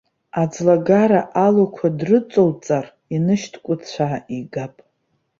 Аӡлагара 0.41 1.21
алуқәа 1.45 1.87
дрыҵоуҵар, 1.97 2.85
инышьҭкәыцәаа 3.15 4.17
игап. 4.37 4.75